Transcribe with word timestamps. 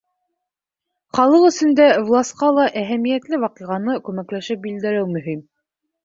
Халыҡ 1.17 1.43
өсөн 1.49 1.75
дә, 1.79 1.89
власҡа 2.07 2.49
ла 2.59 2.65
әһәмиәтле 2.81 3.39
ваҡиғаны 3.43 3.99
күмәкләшеп 4.07 4.63
билдәләү 4.65 5.05
мөһим. 5.17 5.45